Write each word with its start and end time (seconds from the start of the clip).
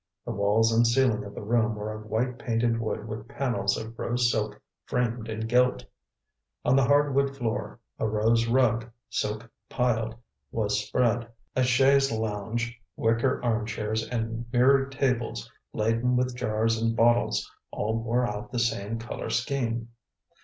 The 0.25 0.31
walls 0.31 0.71
and 0.73 0.87
ceiling 0.87 1.23
of 1.25 1.35
the 1.35 1.43
room 1.43 1.75
were 1.75 1.93
of 1.93 2.07
white 2.07 2.39
painted 2.39 2.79
wood 2.81 3.07
with 3.07 3.27
panels 3.27 3.77
of 3.77 3.99
rose 3.99 4.31
silk 4.31 4.59
framed 4.87 5.29
in 5.29 5.41
gilt. 5.41 5.85
On 6.65 6.75
the 6.75 6.85
hardwood 6.85 7.37
floor, 7.37 7.79
a 7.99 8.07
rose 8.07 8.47
rug, 8.47 8.89
silk 9.11 9.47
piled, 9.69 10.15
was 10.51 10.87
spread. 10.87 11.27
A 11.55 11.61
chaise 11.61 12.11
lounge, 12.11 12.81
wicker 12.95 13.43
arm 13.43 13.67
chairs 13.67 14.01
and 14.07 14.43
mirrored 14.51 14.91
tables 14.91 15.51
laden 15.71 16.15
with 16.15 16.35
jars 16.35 16.81
and 16.81 16.95
bottles 16.95 17.47
all 17.69 18.01
bore 18.01 18.25
out 18.27 18.51
the 18.51 18.57
same 18.57 18.97
color 18.97 19.29
scheme. 19.29 19.89